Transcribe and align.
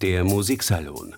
Der 0.00 0.24
Musiksalon 0.24 1.14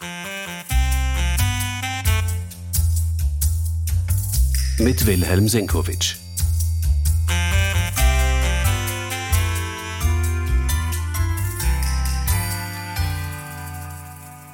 mit 4.79 5.07
Wilhelm 5.07 5.49
Senkowitsch. 5.49 6.17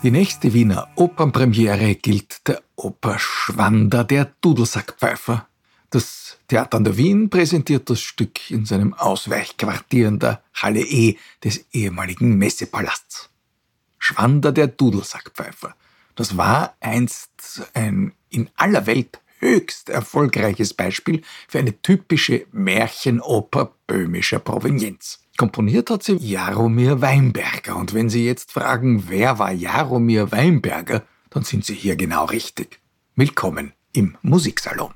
Die 0.04 0.10
nächste 0.10 0.52
Wiener 0.52 0.88
Opernpremiere 0.94 1.96
gilt 1.96 2.46
der 2.46 2.62
Oper 2.76 3.18
Schwander 3.18 4.04
der 4.04 4.32
Dudelsackpfeifer. 4.40 5.48
Das 5.90 6.38
Theater 6.46 6.76
an 6.76 6.84
der 6.84 6.96
Wien 6.96 7.28
präsentiert 7.28 7.90
das 7.90 8.00
Stück 8.00 8.50
in 8.52 8.64
seinem 8.64 8.94
Ausweichquartier 8.94 10.06
in 10.08 10.20
der 10.20 10.42
Halle 10.54 10.80
E 10.80 11.18
des 11.42 11.66
ehemaligen 11.72 12.38
Messepalasts. 12.38 13.31
Schwander 14.02 14.50
der 14.50 14.66
Dudelsackpfeifer. 14.66 15.76
Das 16.16 16.36
war 16.36 16.74
einst 16.80 17.70
ein 17.72 18.12
in 18.30 18.50
aller 18.56 18.86
Welt 18.86 19.20
höchst 19.38 19.90
erfolgreiches 19.90 20.74
Beispiel 20.74 21.22
für 21.46 21.60
eine 21.60 21.80
typische 21.82 22.46
Märchenoper 22.50 23.76
böhmischer 23.86 24.40
Provenienz. 24.40 25.20
Komponiert 25.36 25.88
hat 25.88 26.02
sie 26.02 26.16
Jaromir 26.16 27.00
Weinberger. 27.00 27.76
Und 27.76 27.94
wenn 27.94 28.10
Sie 28.10 28.26
jetzt 28.26 28.50
fragen, 28.50 29.04
wer 29.08 29.38
war 29.38 29.52
Jaromir 29.52 30.32
Weinberger, 30.32 31.04
dann 31.30 31.44
sind 31.44 31.64
Sie 31.64 31.74
hier 31.74 31.94
genau 31.94 32.24
richtig. 32.24 32.80
Willkommen 33.14 33.72
im 33.92 34.16
Musiksalon. 34.22 34.94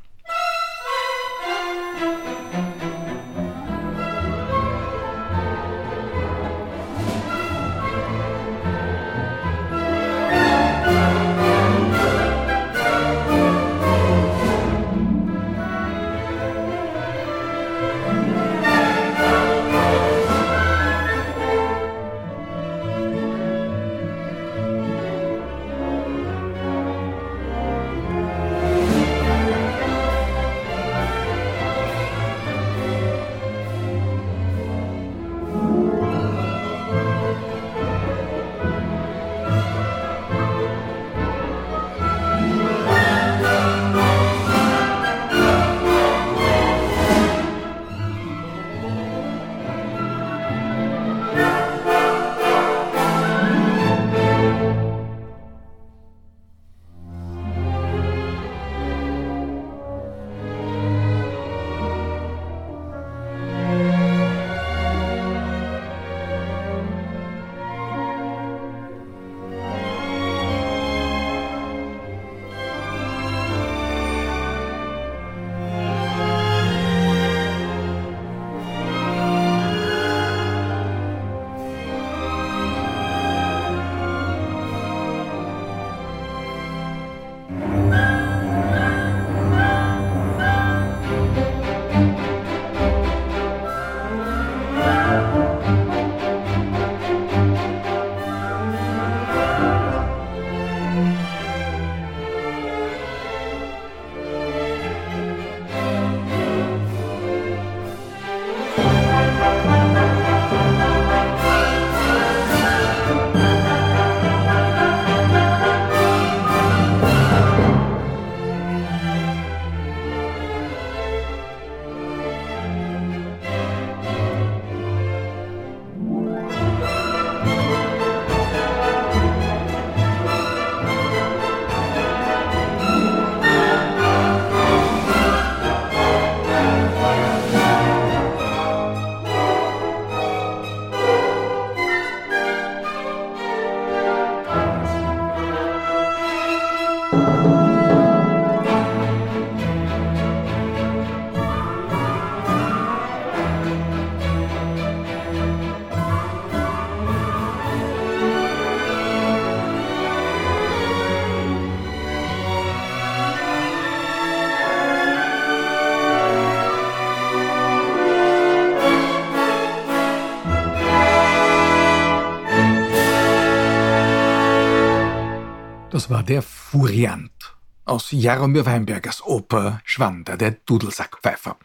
War 176.09 176.23
der 176.23 176.43
Furiant 176.43 177.57
aus 177.85 178.13
Jaromir 178.13 178.65
Weinbergers 178.65 179.25
Oper 179.27 179.81
Schwander, 179.85 180.37
der 180.37 180.53
Dudelsackpfeifer. 180.53 181.57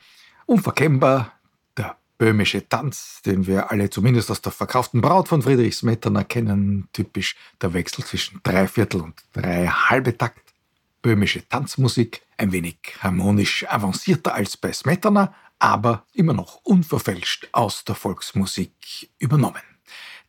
Unverkennbar 0.48 1.34
der 1.78 1.96
böhmische 2.18 2.68
Tanz, 2.68 3.22
den 3.24 3.46
wir 3.46 3.70
alle 3.70 3.92
zumindest 3.92 4.32
aus 4.32 4.42
der 4.42 4.52
verkauften 4.52 5.00
Braut 5.00 5.28
von 5.28 5.44
Friedrich 5.44 5.76
Smetana 5.76 6.24
kennen, 6.24 6.88
typisch 6.92 7.36
der 7.62 7.74
Wechsel 7.74 8.04
zwischen 8.04 8.40
Dreiviertel 8.42 9.02
und 9.02 9.22
drei 9.34 9.68
halbe 9.68 10.18
Takt. 10.18 10.54
Böhmische 11.04 11.48
Tanzmusik, 11.48 12.24
ein 12.38 12.52
wenig 12.52 12.78
harmonisch 13.00 13.66
avancierter 13.70 14.34
als 14.34 14.58
bei 14.58 14.74
Smetana, 14.74 15.36
aber 15.60 16.06
immer 16.14 16.34
noch 16.34 16.62
unverfälscht 16.64 17.50
aus 17.52 17.84
der 17.86 17.94
Volksmusik 17.94 19.10
übernommen. 19.20 19.71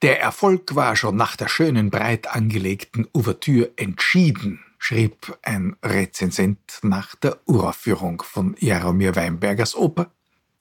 Der 0.02 0.20
Erfolg 0.20 0.74
war 0.74 0.96
schon 0.96 1.14
nach 1.14 1.36
der 1.36 1.46
schönen, 1.46 1.90
breit 1.90 2.26
angelegten 2.26 3.06
Ouvertüre 3.12 3.70
entschieden, 3.76 4.58
schrieb 4.76 5.38
ein 5.42 5.76
Rezensent 5.80 6.80
nach 6.82 7.14
der 7.14 7.38
Uraufführung 7.46 8.20
von 8.20 8.56
Jaromir 8.58 9.14
Weinbergers 9.14 9.76
Oper 9.76 10.10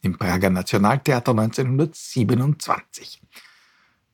im 0.03 0.19
Prager 0.19 0.51
Nationaltheater 0.51 1.31
1927. 1.31 3.19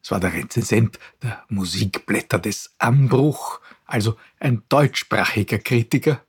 Es 0.01 0.12
war 0.12 0.21
der 0.21 0.31
Rezensent 0.31 0.97
der 1.21 1.44
Musikblätter 1.50 2.39
des 2.39 2.74
Anbruch, 2.77 3.59
also 3.85 4.15
ein 4.39 4.63
deutschsprachiger 4.69 5.57
Kritiker, 5.57 6.21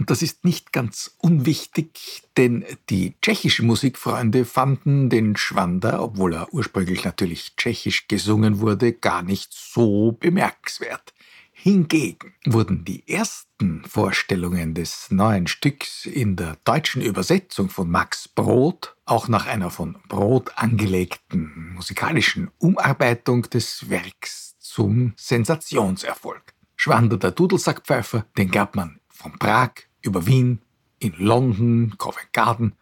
und 0.00 0.08
das 0.08 0.22
ist 0.22 0.46
nicht 0.46 0.72
ganz 0.72 1.14
unwichtig, 1.18 2.22
denn 2.38 2.64
die 2.88 3.12
tschechischen 3.20 3.66
Musikfreunde 3.66 4.46
fanden 4.46 5.10
den 5.10 5.36
Schwander, 5.36 6.02
obwohl 6.02 6.32
er 6.32 6.54
ursprünglich 6.54 7.04
natürlich 7.04 7.54
tschechisch 7.56 8.08
gesungen 8.08 8.60
wurde, 8.60 8.94
gar 8.94 9.22
nicht 9.22 9.52
so 9.52 10.12
bemerkenswert. 10.12 11.12
Hingegen 11.52 12.32
wurden 12.46 12.86
die 12.86 13.06
ersten 13.06 13.84
Vorstellungen 13.84 14.72
des 14.72 15.10
neuen 15.10 15.46
Stücks 15.46 16.06
in 16.06 16.34
der 16.34 16.56
deutschen 16.64 17.02
Übersetzung 17.02 17.68
von 17.68 17.90
Max 17.90 18.26
Brod, 18.26 18.96
auch 19.04 19.28
nach 19.28 19.46
einer 19.46 19.68
von 19.68 19.98
Brod 20.08 20.56
angelegten 20.56 21.74
musikalischen 21.74 22.50
Umarbeitung 22.56 23.42
des 23.50 23.90
Werks 23.90 24.56
zum 24.60 25.12
Sensationserfolg. 25.16 26.54
Schwander 26.74 27.18
der 27.18 27.32
Dudelsackpfeifer, 27.32 28.24
den 28.38 28.50
gab 28.50 28.74
man 28.76 28.98
von 29.10 29.38
Prag 29.38 29.72
über 30.02 30.26
Wien, 30.26 30.60
in 30.98 31.14
London, 31.18 31.94
Covent 31.98 32.32
Garden, 32.32 32.74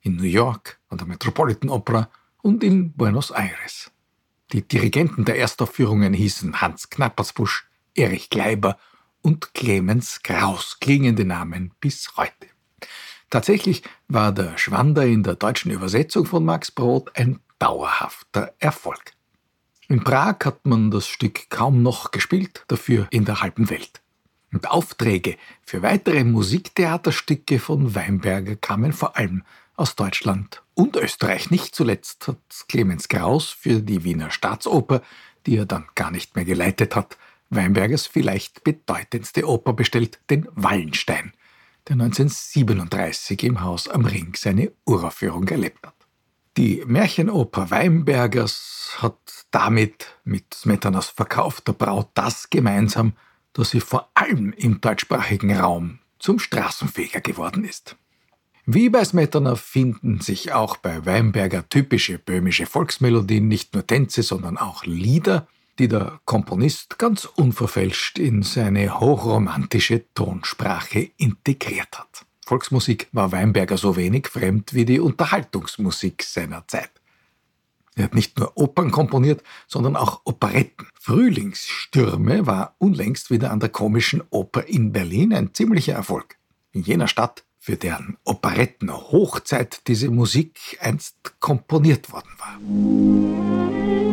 in 0.00 0.16
New 0.16 0.24
York 0.24 0.80
an 0.88 0.98
der 0.98 1.06
Metropolitan 1.06 1.70
Opera 1.70 2.08
und 2.42 2.64
in 2.64 2.92
Buenos 2.92 3.30
Aires. 3.30 3.90
Die 4.52 4.66
Dirigenten 4.66 5.24
der 5.24 5.38
Erstaufführungen 5.38 6.14
hießen 6.14 6.60
Hans 6.60 6.88
Knappersbusch, 6.88 7.68
Erich 7.94 8.30
Kleiber 8.30 8.78
und 9.20 9.52
Clemens 9.52 10.22
Kraus, 10.22 10.78
klingende 10.80 11.24
Namen 11.24 11.74
bis 11.80 12.16
heute. 12.16 12.48
Tatsächlich 13.30 13.82
war 14.08 14.32
der 14.32 14.56
Schwander 14.56 15.04
in 15.04 15.22
der 15.22 15.34
deutschen 15.34 15.70
Übersetzung 15.70 16.24
von 16.24 16.44
Max 16.44 16.70
Brod 16.70 17.10
ein 17.14 17.40
dauerhafter 17.58 18.54
Erfolg. 18.58 19.12
In 19.88 20.02
Prag 20.02 20.36
hat 20.44 20.64
man 20.64 20.90
das 20.90 21.06
Stück 21.06 21.50
kaum 21.50 21.82
noch 21.82 22.10
gespielt, 22.10 22.64
dafür 22.68 23.06
in 23.10 23.24
der 23.24 23.42
halben 23.42 23.68
Welt. 23.68 24.00
Und 24.52 24.70
Aufträge 24.70 25.36
für 25.62 25.82
weitere 25.82 26.24
Musiktheaterstücke 26.24 27.58
von 27.58 27.94
Weinberger 27.94 28.56
kamen 28.56 28.92
vor 28.92 29.16
allem 29.16 29.42
aus 29.76 29.94
Deutschland 29.94 30.62
und 30.74 30.96
Österreich. 30.96 31.50
Nicht 31.50 31.74
zuletzt 31.74 32.26
hat 32.28 32.38
Clemens 32.68 33.08
Kraus 33.08 33.50
für 33.50 33.80
die 33.80 34.04
Wiener 34.04 34.30
Staatsoper, 34.30 35.02
die 35.46 35.56
er 35.56 35.66
dann 35.66 35.86
gar 35.94 36.10
nicht 36.10 36.34
mehr 36.34 36.44
geleitet 36.44 36.96
hat, 36.96 37.16
Weinbergers 37.50 38.06
vielleicht 38.06 38.64
bedeutendste 38.64 39.48
Oper 39.48 39.72
bestellt, 39.72 40.18
den 40.28 40.46
Wallenstein, 40.54 41.32
der 41.88 41.94
1937 41.94 43.42
im 43.44 43.62
Haus 43.62 43.88
am 43.88 44.04
Ring 44.04 44.34
seine 44.36 44.72
Uraufführung 44.84 45.48
erlebt 45.48 45.86
hat. 45.86 45.94
Die 46.56 46.82
Märchenoper 46.84 47.70
Weinbergers 47.70 48.98
hat 48.98 49.46
damit 49.50 50.18
mit 50.24 50.52
Smetanas 50.52 51.08
Verkauf 51.08 51.60
der 51.60 51.72
Braut 51.72 52.10
das 52.14 52.50
gemeinsam, 52.50 53.12
dass 53.58 53.70
sie 53.70 53.80
vor 53.80 54.08
allem 54.14 54.52
im 54.56 54.80
deutschsprachigen 54.80 55.54
Raum 55.56 55.98
zum 56.20 56.38
Straßenfeger 56.38 57.20
geworden 57.20 57.64
ist. 57.64 57.96
Wie 58.66 58.88
bei 58.88 59.04
Smetana 59.04 59.56
finden 59.56 60.20
sich 60.20 60.52
auch 60.52 60.76
bei 60.76 61.04
Weinberger 61.04 61.68
typische 61.68 62.18
böhmische 62.18 62.66
Volksmelodien, 62.66 63.48
nicht 63.48 63.74
nur 63.74 63.84
Tänze, 63.84 64.22
sondern 64.22 64.58
auch 64.58 64.84
Lieder, 64.84 65.48
die 65.80 65.88
der 65.88 66.20
Komponist 66.24 66.98
ganz 67.00 67.24
unverfälscht 67.24 68.20
in 68.20 68.44
seine 68.44 69.00
hochromantische 69.00 70.04
Tonsprache 70.14 71.10
integriert 71.16 71.98
hat. 71.98 72.26
Volksmusik 72.46 73.08
war 73.10 73.32
Weinberger 73.32 73.76
so 73.76 73.96
wenig 73.96 74.28
fremd 74.28 74.72
wie 74.72 74.84
die 74.84 75.00
Unterhaltungsmusik 75.00 76.22
seiner 76.22 76.66
Zeit. 76.68 76.90
Er 77.98 78.04
hat 78.04 78.14
nicht 78.14 78.38
nur 78.38 78.56
Opern 78.56 78.92
komponiert, 78.92 79.42
sondern 79.66 79.96
auch 79.96 80.20
Operetten. 80.24 80.86
Frühlingsstürme 80.94 82.46
war 82.46 82.76
unlängst 82.78 83.32
wieder 83.32 83.50
an 83.50 83.58
der 83.58 83.70
komischen 83.70 84.22
Oper 84.30 84.68
in 84.68 84.92
Berlin 84.92 85.34
ein 85.34 85.52
ziemlicher 85.52 85.94
Erfolg. 85.94 86.36
In 86.70 86.82
jener 86.82 87.08
Stadt, 87.08 87.44
für 87.58 87.76
deren 87.76 88.16
Operetten 88.24 88.92
Hochzeit 88.92 89.80
diese 89.88 90.10
Musik 90.10 90.78
einst 90.80 91.40
komponiert 91.40 92.12
worden 92.12 92.30
war. 92.38 94.07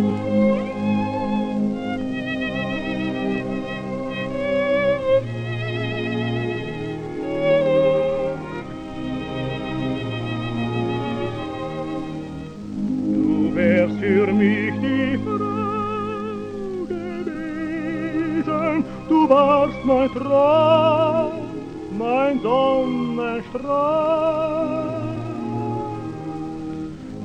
Du 19.26 19.32
warst 19.32 19.84
mein 19.84 20.14
Traum, 20.14 21.32
mein 21.98 22.40
Sonnenstrahl. 22.42 23.42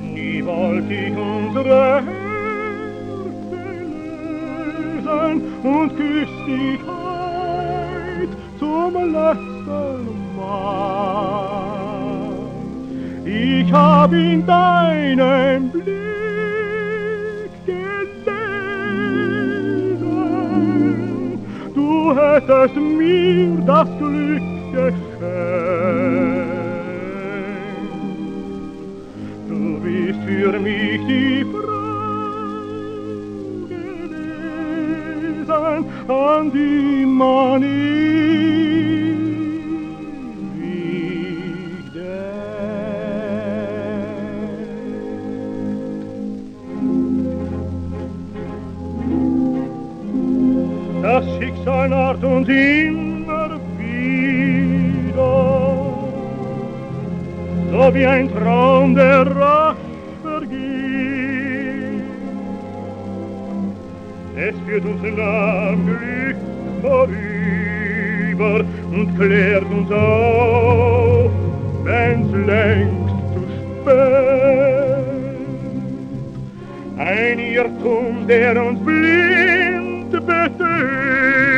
Nie 0.01 0.43
wollte 0.43 0.93
ich 0.95 1.15
unsere 1.15 2.01
Herzen 2.01 2.15
lösen 5.05 5.43
und 5.61 5.95
küsst 5.95 6.47
dich 6.47 6.79
heut 6.87 8.31
zum 8.57 8.93
letzten 9.13 10.35
Mal. 10.35 11.51
Ich 13.25 13.71
hab 13.71 14.11
in 14.11 14.43
deinem 14.47 15.69
Blick 15.69 16.10
hättest 22.33 22.75
mir 22.75 23.57
das 23.65 23.87
Glück 23.97 24.41
geschenkt. 24.71 25.01
Du 29.49 29.79
bist 29.83 30.19
für 30.25 30.59
mich 30.59 31.01
die 31.07 31.45
Frau 31.51 31.61
gewesen, 33.67 35.05
an 36.07 36.51
die 36.51 37.05
man 37.05 37.61
Schicksal 51.61 51.89
naht 51.89 52.23
uns 52.23 52.47
immer 52.49 53.59
wieder, 53.77 55.13
so 57.71 57.93
wie 57.93 58.05
ein 58.05 58.29
Traum, 58.33 58.95
der 58.95 59.27
rasch 59.27 59.77
vergeht. 60.23 62.01
Es 64.35 64.55
führt 64.65 64.85
uns 64.85 65.03
am 65.19 65.85
Glück 65.85 66.37
vorüber 66.81 68.65
und 68.91 69.15
klärt 69.19 69.65
uns 69.71 69.91
auf, 69.91 71.31
wenn's 71.83 72.47
längst 72.47 73.13
zu 73.35 73.41
spät. 73.83 74.01
Ein 76.97 77.37
Irrtum, 77.37 78.25
der 78.27 78.65
uns 78.65 78.79
blind 78.83 80.11
betrügt, 80.11 81.50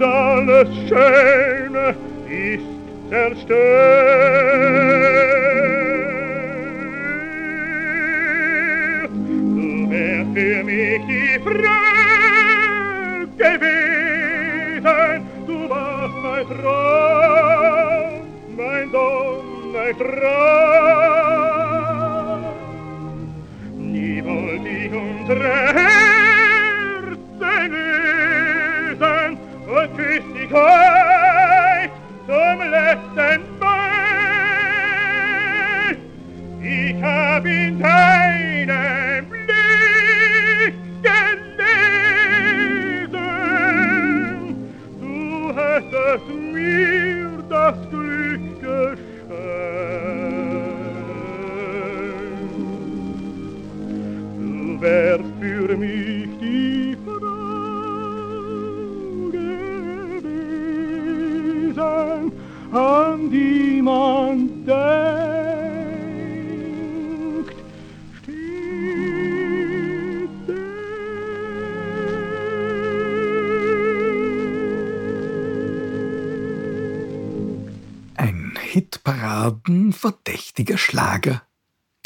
und 0.00 0.06
alles 0.06 0.68
Schöne 0.88 1.94
ist 2.28 2.64
zerstört. 3.10 3.60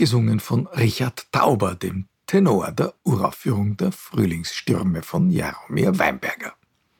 Gesungen 0.04 0.38
von 0.38 0.66
Richard 0.66 1.32
Tauber, 1.32 1.74
dem 1.74 2.08
Tenor 2.26 2.72
der 2.72 2.92
Uraufführung 3.04 3.78
der 3.78 3.90
Frühlingsstürme 3.90 5.02
von 5.02 5.30
Jaromir 5.30 5.98
Weinberger. 5.98 6.52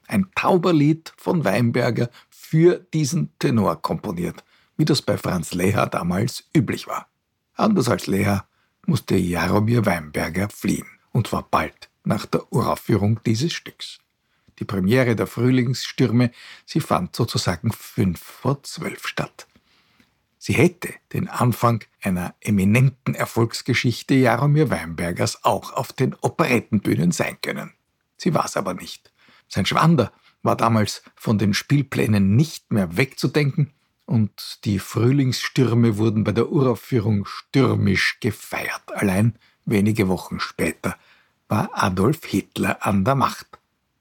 Ein 0.06 0.28
Tauberlied 0.34 1.12
von 1.18 1.44
Weinberger 1.44 2.08
für 2.30 2.78
diesen 2.94 3.30
Tenor 3.38 3.82
komponiert, 3.82 4.42
wie 4.78 4.86
das 4.86 5.02
bei 5.02 5.18
Franz 5.18 5.52
Leher 5.52 5.86
damals 5.86 6.44
üblich 6.56 6.86
war. 6.86 7.08
Anders 7.56 7.90
als 7.90 8.06
Leher 8.06 8.46
musste 8.86 9.16
Jaromir 9.16 9.84
Weinberger 9.84 10.48
fliehen, 10.48 10.86
und 11.12 11.26
zwar 11.26 11.42
bald 11.42 11.90
nach 12.04 12.24
der 12.24 12.50
Uraufführung 12.54 13.20
dieses 13.26 13.52
Stücks. 13.52 13.98
Die 14.60 14.64
Premiere 14.64 15.14
der 15.14 15.26
Frühlingsstürme, 15.26 16.30
sie 16.64 16.80
fand 16.80 17.14
sozusagen 17.14 17.70
fünf 17.70 18.22
vor 18.22 18.62
zwölf 18.62 19.06
statt. 19.06 19.46
Sie 20.46 20.52
hätte 20.52 20.92
den 21.14 21.26
Anfang 21.30 21.82
einer 22.02 22.34
eminenten 22.42 23.14
Erfolgsgeschichte 23.14 24.12
Jaromir 24.12 24.68
Weinbergers 24.68 25.42
auch 25.42 25.72
auf 25.72 25.94
den 25.94 26.14
Operettenbühnen 26.20 27.12
sein 27.12 27.38
können. 27.40 27.72
Sie 28.18 28.34
war 28.34 28.44
es 28.44 28.54
aber 28.54 28.74
nicht. 28.74 29.10
Sein 29.48 29.64
Schwander 29.64 30.12
war 30.42 30.54
damals 30.54 31.02
von 31.16 31.38
den 31.38 31.54
Spielplänen 31.54 32.36
nicht 32.36 32.74
mehr 32.74 32.98
wegzudenken 32.98 33.72
und 34.04 34.58
die 34.66 34.80
Frühlingsstürme 34.80 35.96
wurden 35.96 36.24
bei 36.24 36.32
der 36.32 36.52
Uraufführung 36.52 37.24
stürmisch 37.24 38.18
gefeiert. 38.20 38.92
Allein 38.92 39.38
wenige 39.64 40.08
Wochen 40.08 40.40
später 40.40 40.98
war 41.48 41.70
Adolf 41.72 42.22
Hitler 42.26 42.86
an 42.86 43.06
der 43.06 43.14
Macht 43.14 43.46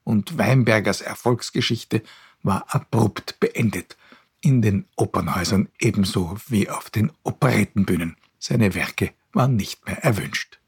und 0.04 0.36
Weinbergers 0.36 1.00
Erfolgsgeschichte 1.00 2.02
war 2.42 2.66
abrupt 2.68 3.40
beendet 3.40 3.96
in 4.44 4.60
den 4.60 4.86
Opernhäusern 4.96 5.68
ebenso 5.80 6.36
wie 6.48 6.68
auf 6.68 6.90
den 6.90 7.10
Operettenbühnen. 7.22 8.16
Seine 8.38 8.74
Werke 8.74 9.12
waren 9.32 9.56
nicht 9.56 9.86
mehr 9.86 10.04
erwünscht. 10.04 10.60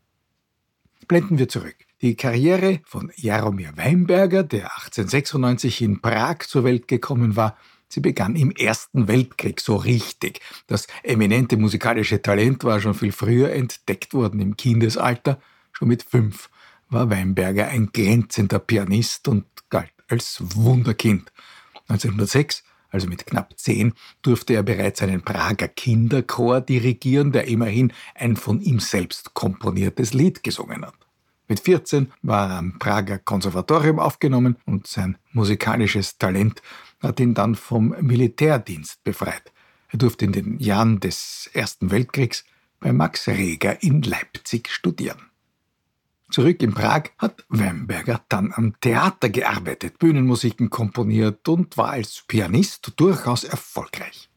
Blenden 1.06 1.38
wir 1.38 1.48
zurück. 1.48 1.76
Die 2.00 2.16
Karriere 2.16 2.80
von 2.84 3.12
Jaromir 3.16 3.76
Weinberger, 3.76 4.42
der 4.42 4.64
1896 4.76 5.82
in 5.82 6.00
Prag 6.00 6.38
zur 6.40 6.64
Welt 6.64 6.88
gekommen 6.88 7.36
war, 7.36 7.56
sie 7.88 8.00
begann 8.00 8.34
im 8.34 8.50
Ersten 8.50 9.08
Weltkrieg 9.08 9.60
so 9.60 9.76
richtig. 9.76 10.40
Das 10.66 10.86
eminente 11.02 11.56
musikalische 11.56 12.20
Talent 12.20 12.64
war 12.64 12.80
schon 12.80 12.94
viel 12.94 13.12
früher 13.12 13.52
entdeckt 13.52 14.14
worden 14.14 14.40
im 14.40 14.56
Kindesalter. 14.56 15.40
Schon 15.72 15.88
mit 15.88 16.02
fünf 16.02 16.50
war 16.88 17.10
Weinberger 17.10 17.68
ein 17.68 17.90
glänzender 17.92 18.58
Pianist 18.58 19.28
und 19.28 19.44
galt 19.68 19.92
als 20.08 20.38
Wunderkind. 20.40 21.32
1906 21.88 22.64
also 22.96 23.08
mit 23.08 23.26
knapp 23.26 23.58
zehn, 23.58 23.92
durfte 24.22 24.54
er 24.54 24.62
bereits 24.62 25.02
einen 25.02 25.20
Prager 25.20 25.68
Kinderchor 25.68 26.62
dirigieren, 26.62 27.30
der 27.30 27.46
immerhin 27.46 27.92
ein 28.14 28.36
von 28.36 28.60
ihm 28.62 28.80
selbst 28.80 29.34
komponiertes 29.34 30.14
Lied 30.14 30.42
gesungen 30.42 30.84
hat. 30.84 30.94
Mit 31.46 31.60
14 31.60 32.10
war 32.22 32.50
er 32.50 32.56
am 32.56 32.78
Prager 32.78 33.18
Konservatorium 33.18 34.00
aufgenommen 34.00 34.56
und 34.64 34.86
sein 34.86 35.18
musikalisches 35.32 36.16
Talent 36.16 36.62
hat 37.02 37.20
ihn 37.20 37.34
dann 37.34 37.54
vom 37.54 37.94
Militärdienst 38.00 39.04
befreit. 39.04 39.52
Er 39.90 39.98
durfte 39.98 40.24
in 40.24 40.32
den 40.32 40.58
Jahren 40.58 40.98
des 40.98 41.50
Ersten 41.52 41.90
Weltkriegs 41.90 42.44
bei 42.80 42.92
Max 42.92 43.28
Reger 43.28 43.82
in 43.82 44.00
Leipzig 44.00 44.70
studieren. 44.70 45.30
Zurück 46.30 46.60
in 46.62 46.74
Prag 46.74 47.10
hat 47.18 47.44
Weinberger 47.48 48.20
dann 48.28 48.52
am 48.52 48.78
Theater 48.80 49.28
gearbeitet, 49.28 49.98
Bühnenmusiken 49.98 50.70
komponiert 50.70 51.48
und 51.48 51.76
war 51.76 51.90
als 51.90 52.24
Pianist 52.26 52.92
durchaus 52.96 53.44
erfolgreich. 53.44 54.28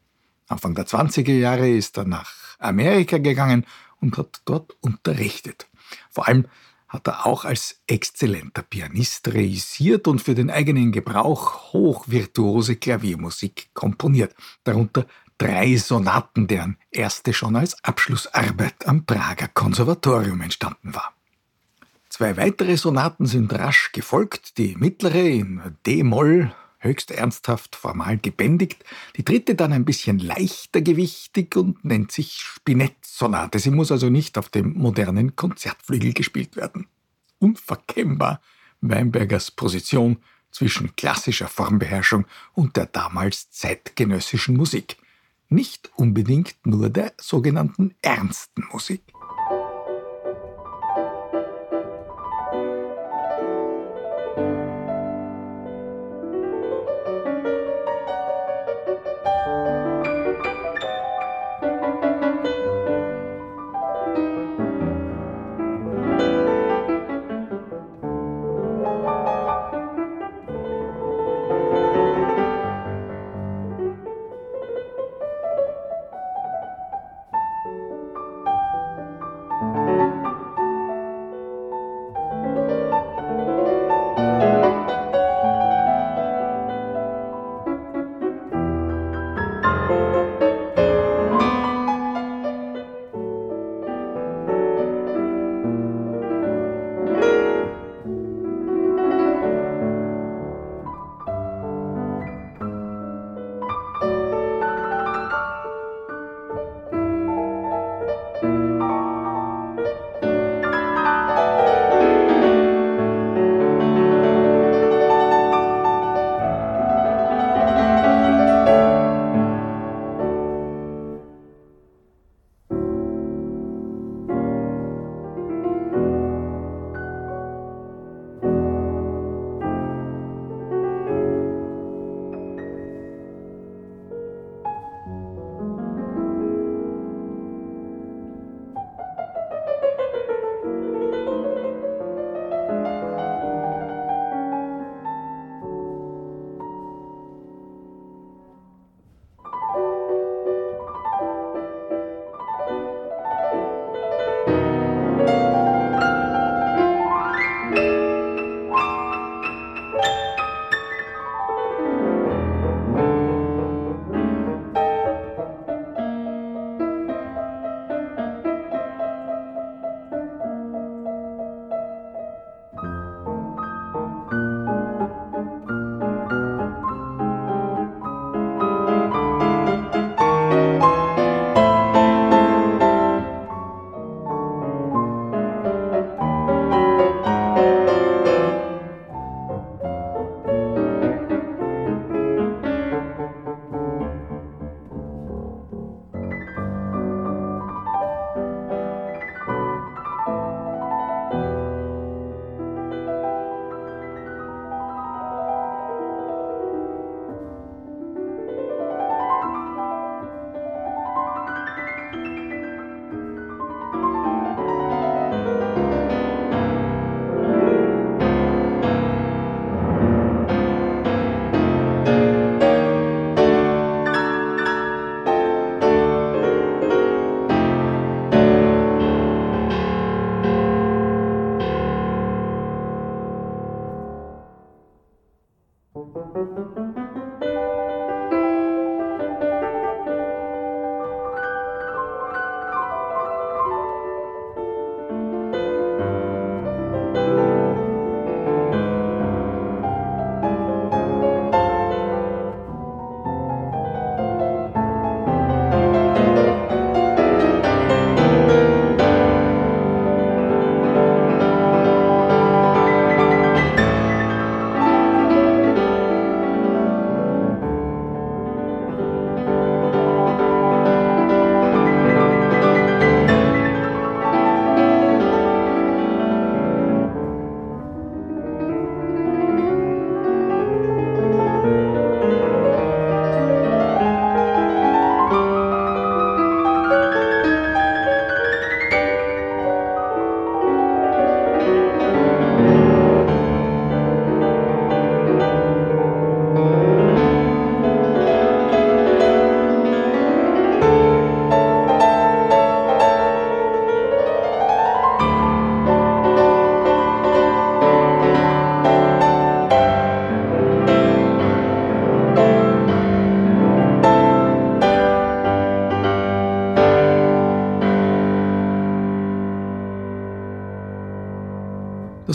Anfang 0.48 0.74
der 0.74 0.86
20er 0.86 1.32
Jahre 1.32 1.68
ist 1.68 1.98
er 1.98 2.04
nach 2.04 2.32
Amerika 2.58 3.18
gegangen 3.18 3.66
und 4.00 4.18
hat 4.18 4.40
dort 4.44 4.76
unterrichtet. 4.80 5.68
Vor 6.10 6.28
allem 6.28 6.46
hat 6.88 7.06
er 7.06 7.26
auch 7.26 7.44
als 7.44 7.82
exzellenter 7.86 8.62
Pianist 8.62 9.28
reüssiert 9.28 10.08
und 10.08 10.20
für 10.20 10.34
den 10.34 10.50
eigenen 10.50 10.92
Gebrauch 10.92 11.72
hochvirtuose 11.72 12.76
Klaviermusik 12.76 13.70
komponiert, 13.74 14.34
darunter 14.64 15.06
drei 15.38 15.76
Sonaten, 15.76 16.46
deren 16.46 16.76
erste 16.90 17.32
schon 17.32 17.56
als 17.56 17.82
Abschlussarbeit 17.84 18.86
am 18.86 19.06
Prager 19.06 19.48
Konservatorium 19.48 20.40
entstanden 20.40 20.94
war. 20.94 21.14
Zwei 22.20 22.36
weitere 22.36 22.76
Sonaten 22.76 23.24
sind 23.24 23.50
rasch 23.50 23.92
gefolgt, 23.92 24.58
die 24.58 24.76
mittlere 24.76 25.26
in 25.26 25.62
D-Moll, 25.86 26.54
höchst 26.78 27.12
ernsthaft 27.12 27.76
formal 27.76 28.18
gebändigt, 28.18 28.84
die 29.16 29.24
dritte 29.24 29.54
dann 29.54 29.72
ein 29.72 29.86
bisschen 29.86 30.18
leichter 30.18 30.82
gewichtig 30.82 31.56
und 31.56 31.82
nennt 31.82 32.12
sich 32.12 32.42
Spinett-Sonate. 32.42 33.58
Sie 33.58 33.70
muss 33.70 33.90
also 33.90 34.10
nicht 34.10 34.36
auf 34.36 34.50
dem 34.50 34.74
modernen 34.74 35.34
Konzertflügel 35.34 36.12
gespielt 36.12 36.56
werden. 36.56 36.88
Unverkennbar 37.38 38.42
Weinbergers 38.82 39.50
Position 39.50 40.18
zwischen 40.50 40.94
klassischer 40.96 41.48
Formbeherrschung 41.48 42.26
und 42.52 42.76
der 42.76 42.84
damals 42.84 43.50
zeitgenössischen 43.50 44.58
Musik. 44.58 44.98
Nicht 45.48 45.90
unbedingt 45.96 46.66
nur 46.66 46.90
der 46.90 47.14
sogenannten 47.18 47.94
ernsten 48.02 48.66
Musik. 48.70 49.00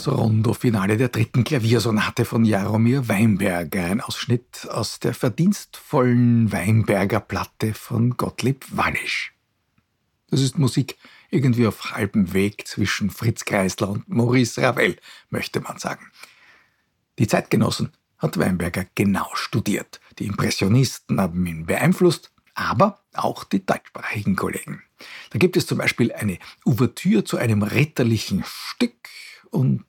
Das 0.05 0.13
Rondo-Finale 0.13 0.97
der 0.97 1.09
dritten 1.09 1.43
Klaviersonate 1.43 2.25
von 2.25 2.45
Jaromir 2.45 3.07
Weinberger, 3.07 3.85
ein 3.85 4.01
Ausschnitt 4.01 4.67
aus 4.69 4.99
der 4.99 5.15
verdienstvollen 5.15 6.51
Weinberger 6.51 7.19
Platte 7.19 7.73
von 7.73 8.15
Gottlieb 8.15 8.65
Wallisch. 8.69 9.33
Das 10.29 10.41
ist 10.41 10.59
Musik 10.59 10.97
irgendwie 11.31 11.65
auf 11.65 11.93
halbem 11.93 12.33
Weg 12.33 12.67
zwischen 12.67 13.09
Fritz 13.09 13.45
Kreisler 13.45 13.89
und 13.89 14.07
Maurice 14.07 14.61
Ravel, 14.61 14.95
möchte 15.31 15.59
man 15.59 15.79
sagen. 15.79 16.11
Die 17.17 17.27
Zeitgenossen 17.27 17.91
hat 18.19 18.37
Weinberger 18.37 18.85
genau 18.93 19.29
studiert. 19.33 19.99
Die 20.19 20.27
Impressionisten 20.27 21.19
haben 21.19 21.43
ihn 21.47 21.65
beeinflusst, 21.65 22.31
aber 22.53 22.99
auch 23.13 23.43
die 23.43 23.65
deutschsprachigen 23.65 24.35
Kollegen. 24.35 24.83
Da 25.31 25.39
gibt 25.39 25.57
es 25.57 25.65
zum 25.65 25.79
Beispiel 25.79 26.13
eine 26.13 26.37
Ouvertüre 26.63 27.23
zu 27.23 27.37
einem 27.37 27.63
ritterlichen 27.63 28.43
Stück 28.45 28.93
und 29.51 29.85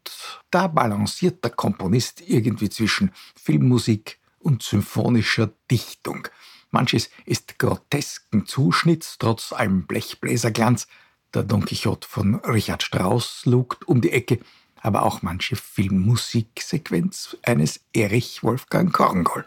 da 0.50 0.66
balanciert 0.66 1.44
der 1.44 1.52
Komponist 1.52 2.22
irgendwie 2.26 2.68
zwischen 2.68 3.10
Filmmusik 3.34 4.18
und 4.38 4.62
symphonischer 4.62 5.50
Dichtung. 5.70 6.28
Manches 6.70 7.10
ist 7.24 7.58
grotesken 7.58 8.46
Zuschnitts, 8.46 9.16
trotz 9.18 9.52
allem 9.52 9.86
Blechbläserglanz. 9.86 10.86
Der 11.34 11.42
Don 11.42 11.64
Quixote 11.64 12.06
von 12.08 12.36
Richard 12.36 12.82
Strauss 12.82 13.42
lugt 13.44 13.86
um 13.88 14.00
die 14.00 14.12
Ecke, 14.12 14.40
aber 14.80 15.02
auch 15.02 15.22
manche 15.22 15.56
Filmmusiksequenz 15.56 17.36
eines 17.42 17.80
Erich 17.92 18.42
Wolfgang 18.42 18.92
Korngold. 18.92 19.46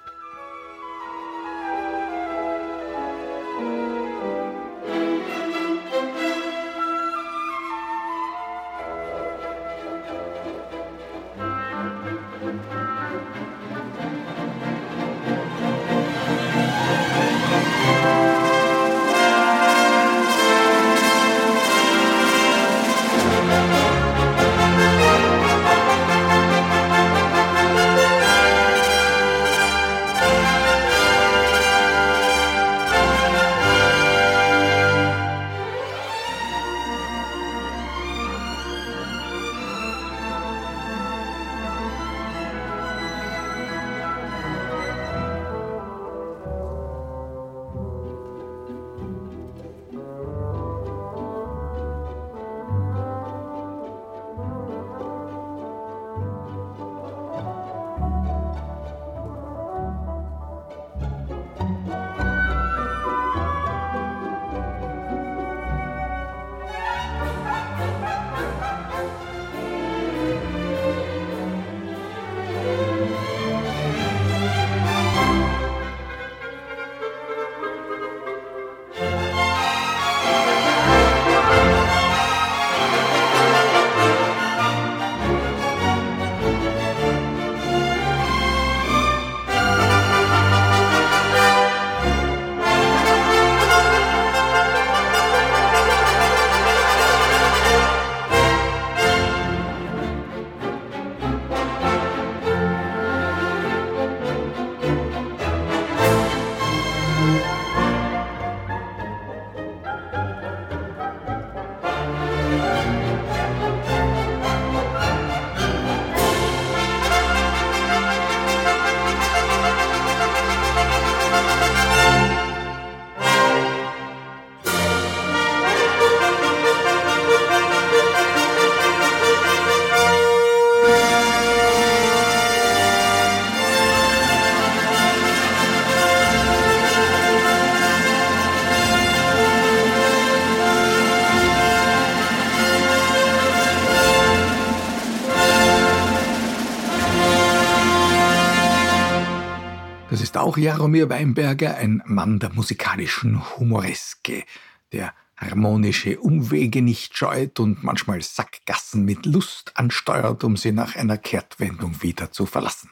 Auch 150.49 150.57
Jaromir 150.57 151.11
Weinberger 151.11 151.75
ein 151.75 152.01
Mann 152.07 152.39
der 152.39 152.51
musikalischen 152.51 153.39
Humoreske, 153.55 154.45
der 154.91 155.13
harmonische 155.37 156.19
Umwege 156.19 156.81
nicht 156.81 157.15
scheut 157.15 157.59
und 157.59 157.83
manchmal 157.83 158.23
Sackgassen 158.23 159.05
mit 159.05 159.27
Lust 159.27 159.77
ansteuert, 159.77 160.43
um 160.43 160.57
sie 160.57 160.71
nach 160.71 160.95
einer 160.95 161.19
Kehrtwendung 161.19 162.01
wieder 162.01 162.31
zu 162.31 162.47
verlassen. 162.47 162.89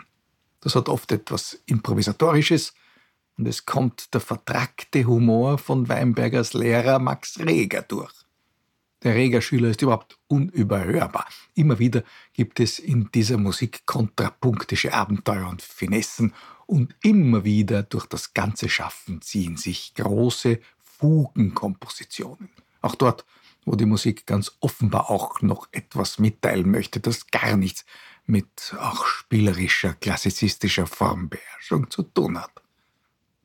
Das 0.60 0.76
hat 0.76 0.88
oft 0.88 1.12
etwas 1.12 1.60
Improvisatorisches 1.66 2.76
und 3.40 3.48
es 3.48 3.66
kommt 3.66 4.14
der 4.14 4.22
vertrackte 4.22 5.06
Humor 5.06 5.58
von 5.58 5.90
Weinbergers 5.90 6.54
Lehrer 6.54 7.00
Max 7.00 7.40
Reger 7.40 7.82
durch. 7.82 8.14
Der 9.02 9.16
Reger-Schüler 9.16 9.70
ist 9.70 9.82
überhaupt 9.82 10.20
unüberhörbar. 10.28 11.26
Immer 11.56 11.80
wieder 11.80 12.04
gibt 12.34 12.60
es 12.60 12.78
in 12.78 13.10
dieser 13.12 13.38
Musik 13.38 13.88
kontrapunktische 13.88 14.94
Abenteuer 14.94 15.48
und 15.48 15.64
Finessen 15.64 16.34
und 16.68 16.96
immer 17.02 17.44
wieder 17.44 17.82
durch 17.82 18.06
das 18.06 18.34
ganze 18.34 18.70
Schaffen 18.70 19.22
ziehen 19.22 19.58
sich 19.58 19.96
große 19.96 20.60
Fugenkompositionen. 20.78 22.50
Auch 22.82 22.96
dort, 22.96 23.26
wo 23.66 23.76
die 23.76 23.86
Musik 23.86 24.26
ganz 24.26 24.58
offenbar 24.60 25.10
auch 25.10 25.42
noch 25.42 25.68
etwas 25.72 26.20
mitteilen 26.20 26.70
möchte, 26.70 27.00
das 27.00 27.28
gar 27.28 27.58
nichts 27.58 27.86
mit 28.26 28.76
auch 28.80 29.06
spielerischer, 29.06 29.94
klassizistischer 29.94 30.86
Formbeherrschung 30.88 31.90
zu 31.90 32.04
tun 32.04 32.38
hat. 32.38 32.52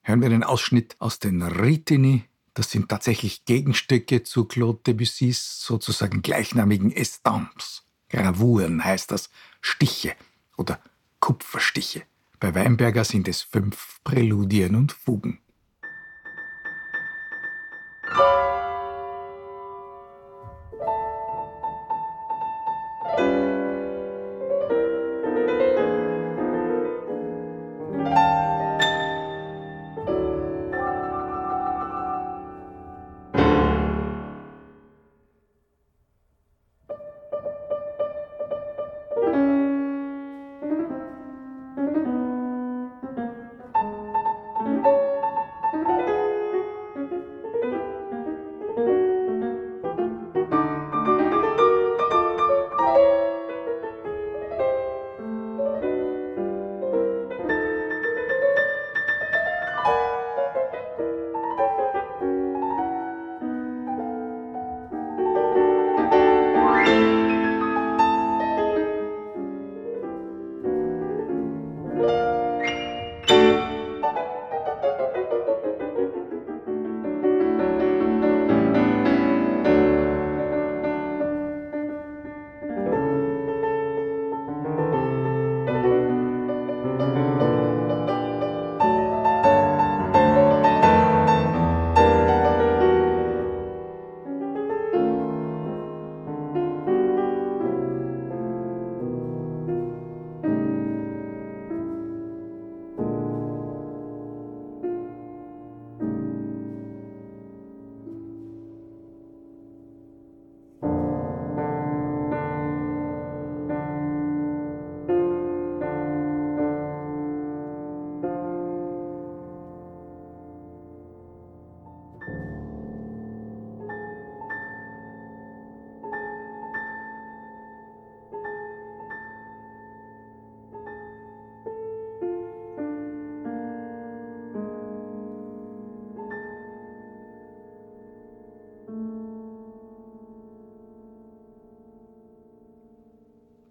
Hören 0.02 0.20
wir 0.20 0.28
den 0.28 0.44
Ausschnitt 0.44 0.96
aus 0.98 1.20
den 1.20 1.42
Ritini. 1.42 2.24
Das 2.54 2.70
sind 2.70 2.88
tatsächlich 2.88 3.44
Gegenstücke 3.44 4.24
zu 4.24 4.44
Claude 4.44 4.80
Debussys 4.84 5.62
sozusagen 5.62 6.22
gleichnamigen 6.22 6.90
Estampes. 6.90 7.84
Gravuren 8.08 8.84
heißt 8.84 9.10
das, 9.12 9.30
Stiche 9.60 10.14
oder 10.56 10.80
Kupferstiche. 11.20 12.02
Bei 12.42 12.56
Weinberger 12.56 13.04
sind 13.04 13.28
es 13.28 13.42
fünf 13.42 14.00
Präludien 14.02 14.74
und 14.74 14.90
Fugen. 14.90 15.38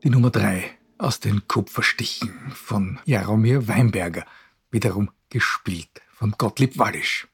Die 0.04 0.10
Nummer 0.10 0.32
drei 0.32 0.72
aus 0.98 1.20
den 1.20 1.48
Kupferstichen 1.48 2.32
von 2.56 3.00
Jaromir 3.06 3.68
Weinberger, 3.68 4.26
wiederum 4.72 5.12
gespielt 5.30 6.02
von 6.10 6.32
Gottlieb 6.40 6.80
Wallisch. 6.80 7.28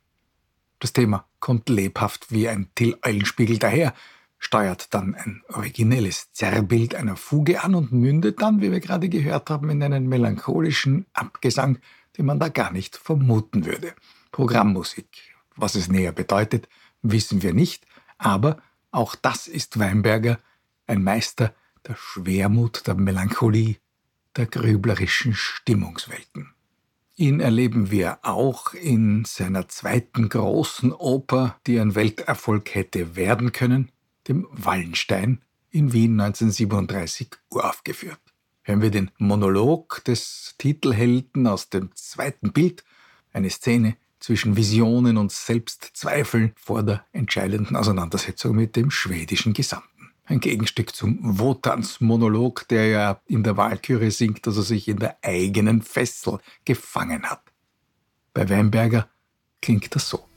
Das 0.80 0.92
Thema 0.92 1.26
kommt 1.40 1.70
lebhaft 1.70 2.30
wie 2.30 2.50
ein 2.50 2.68
Till-Eulenspiegel 2.76 3.58
daher, 3.58 3.94
steuert 4.38 4.94
dann 4.94 5.16
ein 5.16 5.44
originelles 5.48 6.34
Zerrbild 6.34 6.94
einer 6.94 7.16
Fuge 7.16 7.64
an 7.64 7.74
und 7.74 7.94
mündet 7.94 8.42
dann, 8.42 8.62
wie 8.62 8.70
wir 8.70 8.82
gerade 8.82 9.08
gehört 9.08 9.50
haben, 9.50 9.70
in 9.70 9.82
einen 9.82 10.08
melancholischen 10.08 11.06
Abgesang, 11.14 11.80
den 12.18 12.26
man 12.26 12.38
da 12.38 12.50
gar 12.50 12.74
nicht 12.74 12.98
vermuten 12.98 13.66
würde. 13.66 13.94
Programmmusik. 14.34 15.08
Was 15.56 15.76
es 15.76 15.88
näher 15.88 16.12
bedeutet, 16.12 16.68
wissen 17.02 17.44
wir 17.44 17.54
nicht, 17.54 17.86
aber 18.18 18.58
auch 18.92 19.16
das 19.16 19.48
ist 19.48 19.80
Weinberger, 19.80 20.38
ein 20.86 21.02
Meister 21.02 21.56
der 21.88 21.96
Schwermut, 21.96 22.88
der 22.88 22.96
Melancholie, 22.96 23.78
der 24.36 24.46
grüblerischen 24.46 25.34
Stimmungswelten. 25.34 26.54
Ihn 27.16 27.40
erleben 27.40 27.90
wir 27.90 28.20
auch 28.22 28.74
in 28.74 29.26
seiner 29.26 29.68
zweiten 29.68 30.30
großen 30.30 30.94
Oper, 30.94 31.60
die 31.66 31.80
ein 31.80 31.96
Welterfolg 31.96 32.76
hätte 32.76 33.16
werden 33.16 33.52
können, 33.52 33.92
dem 34.28 34.48
Wallenstein 34.52 35.42
in 35.72 35.94
Wien 35.94 36.20
1937 36.20 37.30
uraufgeführt. 37.50 38.20
Hören 38.62 38.82
wir 38.82 38.92
den 38.92 39.10
Monolog 39.18 40.04
des 40.04 40.56
Titelhelden 40.58 41.48
aus 41.48 41.70
dem 41.70 41.96
zweiten 41.96 42.52
Bild, 42.52 42.84
eine 43.32 43.50
Szene 43.50 43.98
zwischen 44.20 44.56
Visionen 44.58 45.18
und 45.18 45.32
Selbstzweifeln 45.32 46.54
vor 46.56 46.84
der 46.84 47.06
entscheidenden 47.14 47.76
Auseinandersetzung 47.76 48.56
mit 48.56 48.76
dem 48.76 48.92
schwedischen 48.92 49.54
Gesandten. 49.54 49.97
Ein 50.30 50.42
Gegenstück 50.42 50.94
zum 50.94 51.40
Wotanz-Monolog, 51.40 52.68
der 52.68 52.88
ja 52.88 53.22
in 53.28 53.44
der 53.44 53.56
Walküre 53.56 54.12
singt, 54.12 54.46
dass 54.46 54.58
er 54.58 54.64
sich 54.64 54.90
in 54.90 54.98
der 54.98 55.18
eigenen 55.22 55.82
Fessel 55.82 56.40
gefangen 56.66 57.24
hat. 57.24 57.42
Bei 58.34 58.50
Weinberger 58.50 59.08
klingt 59.62 59.96
das 59.96 60.10
so. 60.10 60.28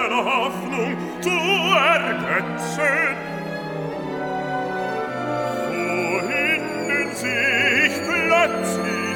meiner 0.00 0.24
Hoffnung 0.24 0.96
zu 1.20 1.30
ergötzen. 1.94 3.16
Wohin 5.68 7.14
sich 7.14 7.92
plötzlich 8.06 9.09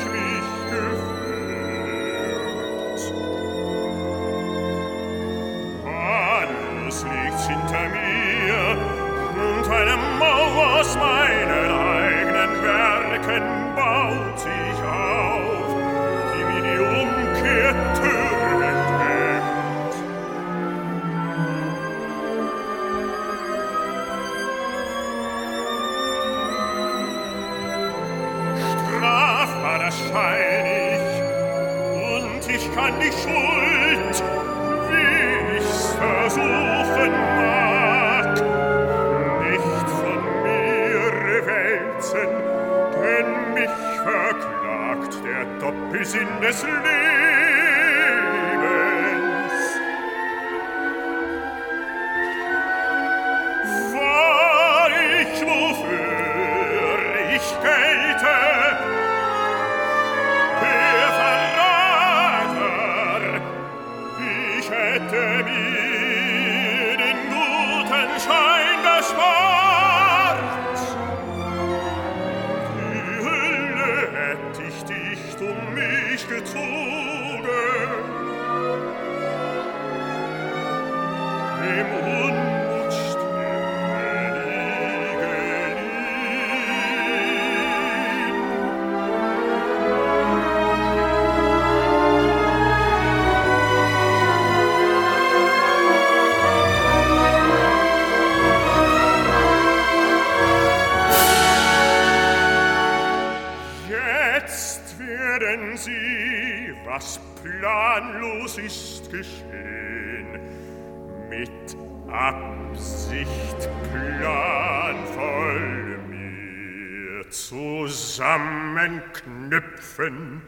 zusammenknüpfen. 118.84 120.42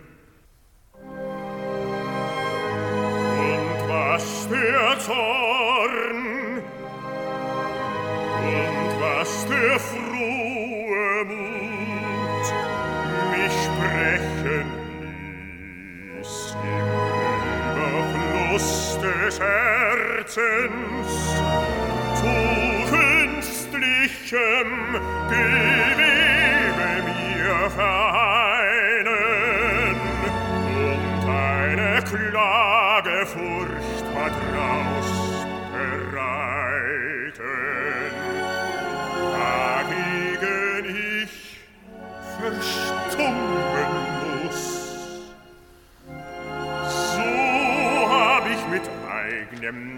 Und 3.33 3.89
was 3.89 4.49
der 4.49 4.99
Zorn. 5.01 6.63
Und 8.43 9.01
was 9.01 9.47
der 9.47 9.79
frohe 9.81 11.25
Mut. 11.25 12.47
Mich 13.33 13.57
sprechen 13.65 14.69
ließ 16.17 16.57
im 16.63 16.89
Überfluss 17.73 18.99
des 19.01 19.41
Herzens. 19.41 21.13
Zu 22.15 22.35
künstlichem 22.91 24.69
Gewebe 25.29 25.66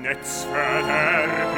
netz 0.02 0.46
verderben 0.52 1.57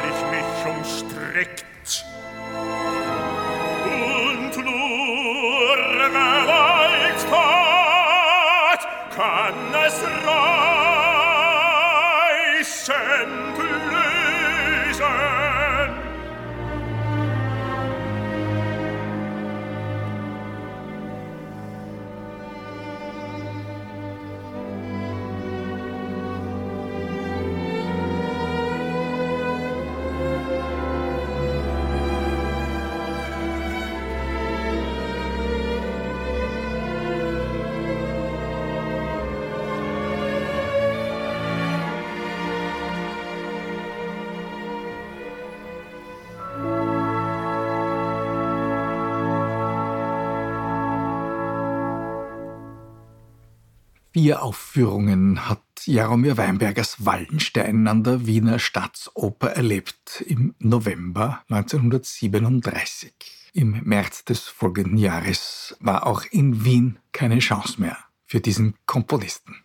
Vier 54.21 54.43
Aufführungen 54.43 55.49
hat 55.49 55.63
Jaromir 55.83 56.37
Weinbergers 56.37 57.03
Wallenstein 57.07 57.87
an 57.87 58.03
der 58.03 58.27
Wiener 58.27 58.59
Staatsoper 58.59 59.49
erlebt 59.49 60.23
im 60.27 60.53
November 60.59 61.43
1937. 61.49 63.11
Im 63.53 63.81
März 63.83 64.23
des 64.23 64.41
folgenden 64.41 64.99
Jahres 64.99 65.75
war 65.79 66.05
auch 66.05 66.23
in 66.29 66.63
Wien 66.63 66.99
keine 67.13 67.39
Chance 67.39 67.81
mehr 67.81 67.97
für 68.27 68.41
diesen 68.41 68.75
Komponisten. 68.85 69.55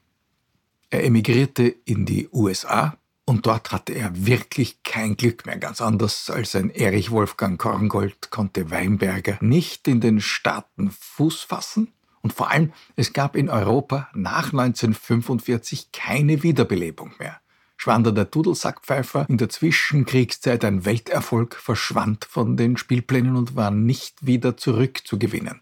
Er 0.88 1.04
emigrierte 1.04 1.64
in 1.84 2.06
die 2.06 2.30
USA 2.32 2.96
und 3.26 3.44
dort 3.44 3.72
hatte 3.72 3.92
er 3.92 4.24
wirklich 4.24 4.82
kein 4.84 5.18
Glück 5.18 5.44
mehr. 5.44 5.58
Ganz 5.58 5.82
anders 5.82 6.30
als 6.30 6.56
ein 6.56 6.70
Erich 6.70 7.10
Wolfgang 7.10 7.60
Korngold 7.60 8.30
konnte 8.30 8.70
Weinberger 8.70 9.36
nicht 9.42 9.86
in 9.86 10.00
den 10.00 10.22
Staaten 10.22 10.90
Fuß 10.92 11.42
fassen 11.42 11.92
und 12.26 12.32
vor 12.32 12.50
allem, 12.50 12.72
es 12.96 13.12
gab 13.12 13.36
in 13.36 13.48
Europa 13.48 14.08
nach 14.12 14.46
1945 14.46 15.92
keine 15.92 16.42
Wiederbelebung 16.42 17.12
mehr. 17.20 17.40
Schwander 17.76 18.10
der 18.10 18.24
Dudelsackpfeifer 18.24 19.26
in 19.28 19.38
der 19.38 19.48
Zwischenkriegszeit 19.48 20.64
ein 20.64 20.84
Welterfolg 20.84 21.54
verschwand 21.54 22.24
von 22.24 22.56
den 22.56 22.78
Spielplänen 22.78 23.36
und 23.36 23.54
war 23.54 23.70
nicht 23.70 24.26
wieder 24.26 24.56
zurückzugewinnen. 24.56 25.60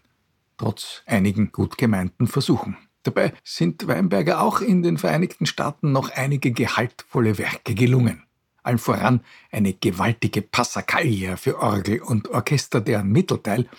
Trotz 0.57 1.03
einigen 1.05 1.51
gut 1.51 1.77
gemeinten 1.77 2.25
Versuchen. 2.25 2.77
Dabei 3.03 3.33
sind 3.43 3.85
Weinberger 3.85 4.41
auch 4.41 4.59
in 4.59 4.81
den 4.81 4.97
Vereinigten 4.97 5.45
Staaten 5.45 5.91
noch 5.91 6.09
einige 6.09 6.51
gehaltvolle 6.51 7.37
Werke 7.37 7.75
gelungen. 7.75 8.23
Allen 8.63 8.79
voran 8.79 9.21
eine 9.51 9.73
gewaltige 9.73 10.41
Passacaglia 10.41 11.37
für 11.37 11.59
Orgel 11.59 12.01
und 12.01 12.29
Orchester, 12.29 12.81
deren 12.81 13.11
Mittelteil 13.11 13.69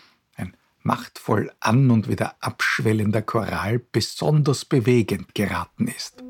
machtvoll 0.86 1.50
an 1.60 1.90
und 1.90 2.08
wieder 2.08 2.36
abschwellender 2.40 3.22
Choral 3.22 3.78
besonders 3.78 4.64
bewegend 4.64 5.34
geraten 5.34 5.88
ist. 5.88 6.25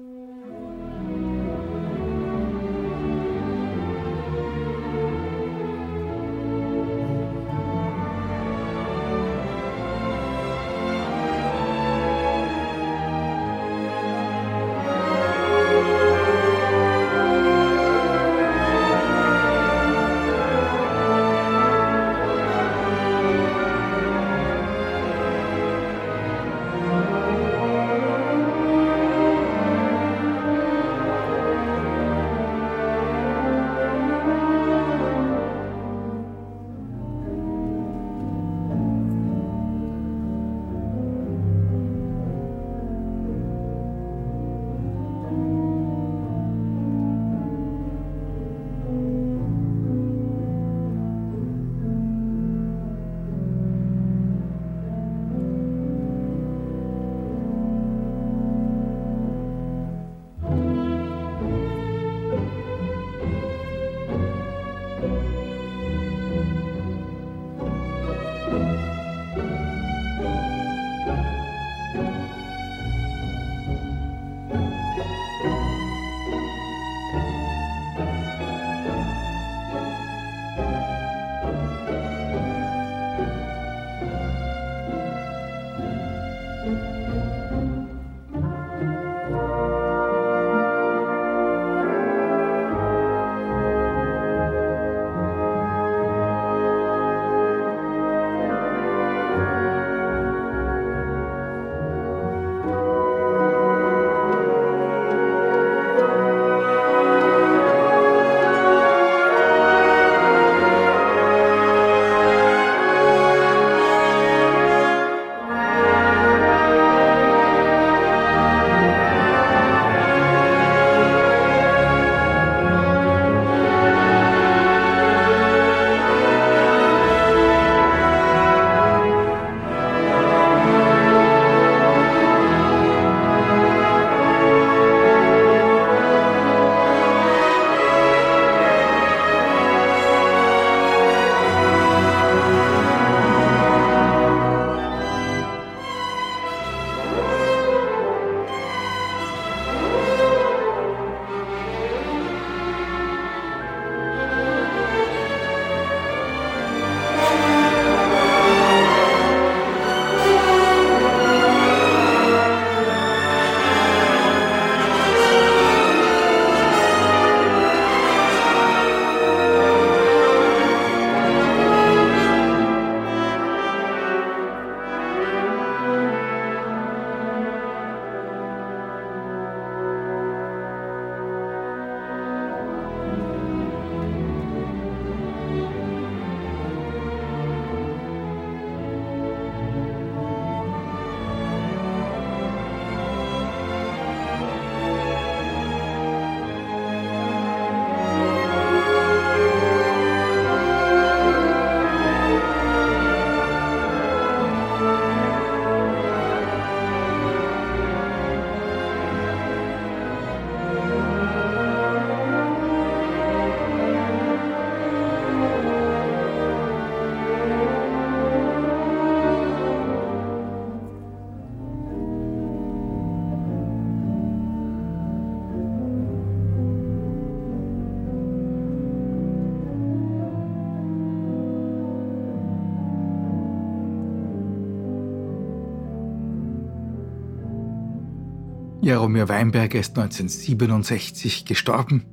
Jaromir 238.87 239.29
Weinberger 239.29 239.81
ist 239.81 239.99
1967 239.99 241.45
gestorben, 241.45 242.05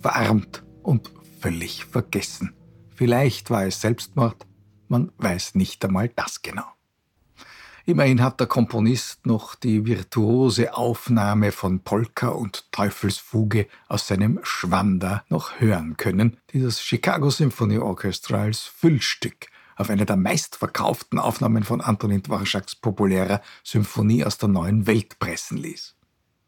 verarmt 0.00 0.64
und 0.82 1.10
völlig 1.40 1.84
vergessen. 1.84 2.54
Vielleicht 2.88 3.50
war 3.50 3.66
es 3.66 3.82
Selbstmord, 3.82 4.46
man 4.88 5.12
weiß 5.18 5.56
nicht 5.56 5.84
einmal 5.84 6.08
das 6.08 6.40
genau. 6.40 6.64
Immerhin 7.84 8.22
hat 8.22 8.40
der 8.40 8.46
Komponist 8.46 9.26
noch 9.26 9.54
die 9.54 9.84
virtuose 9.84 10.72
Aufnahme 10.72 11.52
von 11.52 11.80
Polka 11.80 12.28
und 12.28 12.72
Teufelsfuge 12.72 13.66
aus 13.88 14.06
seinem 14.06 14.40
Schwander 14.42 15.24
noch 15.28 15.60
hören 15.60 15.98
können, 15.98 16.38
die 16.54 16.62
das 16.62 16.80
Chicago 16.80 17.28
Symphony 17.28 17.76
Orchestra 17.76 18.44
als 18.44 18.60
Füllstück 18.60 19.48
auf 19.76 19.90
eine 19.90 20.06
der 20.06 20.16
meistverkauften 20.16 21.18
Aufnahmen 21.18 21.62
von 21.62 21.82
Antonin 21.82 22.22
Dvorak's 22.22 22.74
populärer 22.74 23.42
Symphonie 23.62 24.24
aus 24.24 24.38
der 24.38 24.48
neuen 24.48 24.86
Welt 24.86 25.18
pressen 25.18 25.58
ließ. 25.58 25.94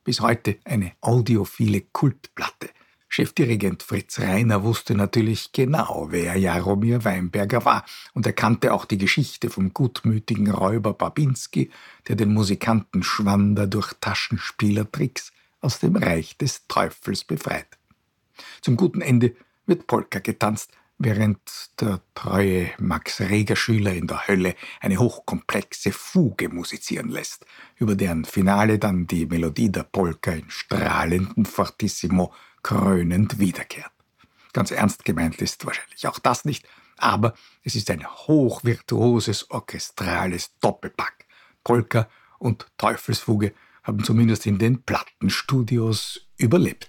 Bis 0.05 0.21
heute 0.21 0.59
eine 0.65 0.93
audiophile 1.01 1.81
Kultplatte– 1.81 2.69
Chefdirigent 3.15 3.85
Fritz 3.85 4.19
Reiner 4.19 4.65
wusste 4.65 4.97
natürlich 4.97 5.53
genau, 5.53 6.09
wer 6.11 6.37
Jaromir 6.37 7.05
Weinberger 7.05 7.65
war, 7.65 7.85
und 8.13 8.27
er 8.27 8.33
kannte 8.33 8.73
auch 8.73 8.87
die 8.87 8.99
Geschichte 8.99 9.51
vom 9.51 9.73
gutmütigen 9.73 10.51
Räuber 10.51 10.95
Babinski, 10.95 11.71
der 12.09 12.17
den 12.17 12.35
Musikanten 12.35 13.05
Schwander 13.05 13.69
durch 13.69 13.93
Taschenspielertricks 14.01 15.31
aus 15.61 15.79
dem 15.79 15.95
Reich 15.95 16.37
des 16.39 16.67
Teufels 16.67 17.23
befreit. 17.23 17.69
Zum 18.63 18.77
guten 18.77 19.01
Ende 19.01 19.37
wird 19.67 19.87
Polka 19.87 20.19
getanzt, 20.19 20.73
während 20.99 21.41
der 21.81 22.01
treue 22.15 22.71
Max 22.79 23.21
Reger 23.21 23.57
Schüler 23.57 23.93
in 23.93 24.07
der 24.07 24.29
Hölle 24.29 24.55
eine 24.81 24.99
hochkomplexe 24.99 25.93
Fuge 25.93 26.49
musizieren 26.49 27.09
lässt, 27.09 27.45
über 27.77 27.95
deren 27.97 28.25
Finale 28.25 28.79
dann 28.79 29.07
die 29.07 29.27
Melodie 29.27 29.71
der 29.71 29.83
Polka 29.83 30.33
in 30.33 30.51
strahlendem 30.51 31.45
Fortissimo 31.45 32.33
krönend 32.63 33.39
wiederkehrt. 33.39 33.91
Ganz 34.53 34.71
ernst 34.71 35.05
gemeint 35.05 35.43
ist 35.43 35.67
wahrscheinlich 35.67 36.07
auch 36.07 36.19
das 36.19 36.45
nicht, 36.45 36.67
aber 36.97 37.35
es 37.65 37.75
ist 37.75 37.91
ein 37.91 38.07
hochvirtuoses 38.07 39.51
orchestrales 39.51 40.53
Doppelpack. 40.61 41.27
Polka 41.65 42.09
und 42.39 42.67
Teufelsfuge 42.79 43.53
haben 43.83 44.05
zumindest 44.05 44.47
in 44.47 44.59
den 44.59 44.83
Plattenstudios 44.83 46.29
überlebt. 46.37 46.89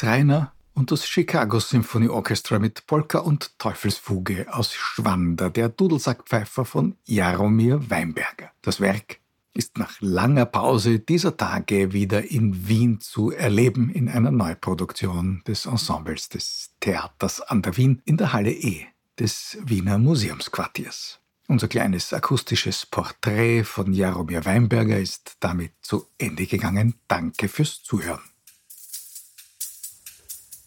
Fritz 0.00 0.46
und 0.72 0.90
das 0.90 1.06
Chicago 1.06 1.60
Symphony 1.60 2.08
Orchestra 2.08 2.58
mit 2.58 2.86
Polka 2.86 3.18
und 3.18 3.58
Teufelsfuge 3.58 4.46
aus 4.50 4.72
Schwander, 4.72 5.50
der 5.50 5.68
Dudelsackpfeifer 5.68 6.64
von 6.64 6.96
Jaromir 7.04 7.90
Weinberger. 7.90 8.50
Das 8.62 8.80
Werk 8.80 9.18
ist 9.52 9.76
nach 9.76 10.00
langer 10.00 10.46
Pause 10.46 11.00
dieser 11.00 11.36
Tage 11.36 11.92
wieder 11.92 12.30
in 12.30 12.66
Wien 12.66 13.00
zu 13.00 13.30
erleben 13.30 13.90
in 13.90 14.08
einer 14.08 14.30
Neuproduktion 14.30 15.42
des 15.46 15.66
Ensembles 15.66 16.30
des 16.30 16.70
Theaters 16.80 17.42
an 17.42 17.60
der 17.60 17.76
Wien 17.76 18.00
in 18.06 18.16
der 18.16 18.32
Halle 18.32 18.52
E 18.52 18.86
des 19.18 19.58
Wiener 19.62 19.98
Museumsquartiers. 19.98 21.20
Unser 21.46 21.68
kleines 21.68 22.14
akustisches 22.14 22.86
Porträt 22.86 23.64
von 23.64 23.92
Jaromir 23.92 24.46
Weinberger 24.46 24.98
ist 24.98 25.36
damit 25.40 25.72
zu 25.82 26.06
Ende 26.16 26.46
gegangen. 26.46 26.94
Danke 27.06 27.48
fürs 27.48 27.82
Zuhören. 27.82 28.29